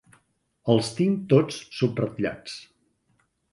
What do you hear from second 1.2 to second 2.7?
tots subratllats.